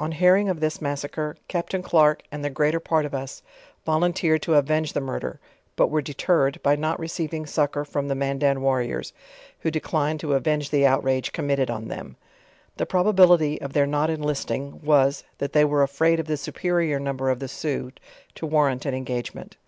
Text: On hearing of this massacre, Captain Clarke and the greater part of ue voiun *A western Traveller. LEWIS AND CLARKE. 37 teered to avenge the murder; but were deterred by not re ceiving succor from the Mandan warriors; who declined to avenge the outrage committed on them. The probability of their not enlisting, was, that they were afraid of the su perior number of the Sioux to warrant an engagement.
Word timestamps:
On 0.00 0.12
hearing 0.12 0.48
of 0.48 0.60
this 0.60 0.80
massacre, 0.80 1.36
Captain 1.46 1.82
Clarke 1.82 2.22
and 2.32 2.42
the 2.42 2.48
greater 2.48 2.80
part 2.80 3.04
of 3.04 3.12
ue 3.12 3.18
voiun 3.18 3.20
*A 3.20 3.20
western 3.20 3.42
Traveller. 3.44 3.60
LEWIS 3.60 3.76
AND 3.76 4.00
CLARKE. 4.00 4.12
37 4.12 4.12
teered 4.14 4.42
to 4.42 4.54
avenge 4.54 4.92
the 4.94 5.00
murder; 5.02 5.40
but 5.76 5.90
were 5.90 6.00
deterred 6.00 6.62
by 6.62 6.74
not 6.74 6.98
re 6.98 7.06
ceiving 7.06 7.46
succor 7.46 7.84
from 7.84 8.08
the 8.08 8.14
Mandan 8.14 8.62
warriors; 8.62 9.12
who 9.60 9.70
declined 9.70 10.20
to 10.20 10.32
avenge 10.32 10.70
the 10.70 10.86
outrage 10.86 11.32
committed 11.32 11.70
on 11.70 11.88
them. 11.88 12.16
The 12.78 12.86
probability 12.86 13.60
of 13.60 13.74
their 13.74 13.86
not 13.86 14.08
enlisting, 14.08 14.80
was, 14.82 15.24
that 15.36 15.52
they 15.52 15.66
were 15.66 15.82
afraid 15.82 16.18
of 16.18 16.28
the 16.28 16.38
su 16.38 16.52
perior 16.52 16.98
number 16.98 17.28
of 17.28 17.38
the 17.38 17.46
Sioux 17.48 17.92
to 18.36 18.46
warrant 18.46 18.86
an 18.86 18.94
engagement. 18.94 19.58